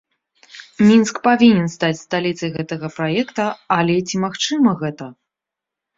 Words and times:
Мінск 0.87 1.19
павінен 1.27 1.67
стаць 1.75 2.01
сталіцай 2.05 2.53
гэтага 2.57 2.87
праекта, 2.97 3.45
але, 3.77 3.95
ці 4.11 4.15
магчыма 4.29 4.71
гэта? 4.85 5.05